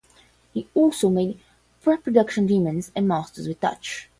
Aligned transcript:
He 0.51 0.67
also 0.73 1.11
made 1.11 1.39
pre-production 1.83 2.47
demos 2.47 2.91
and 2.95 3.07
masters 3.07 3.47
with 3.47 3.59
Touch. 3.61 4.09